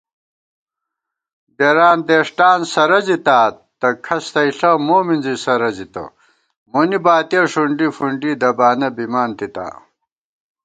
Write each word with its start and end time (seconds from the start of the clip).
دېران 1.57 1.97
دېݭٹان 2.07 2.59
سرَزِتا، 2.73 3.39
تہ 3.79 3.87
کھس 4.05 4.25
تئیݪہ 4.33 4.71
مو 4.85 4.97
مِنزی 5.05 5.35
سرَزِتہ 5.43 6.03
* 6.37 6.69
مونی 6.71 6.99
باتِیَہ 7.05 7.41
ݭُنڈی 7.51 7.87
فُنڈی 7.97 8.31
دبانہ 8.41 8.89
بِمان 8.95 9.29
تِتا 9.37 9.67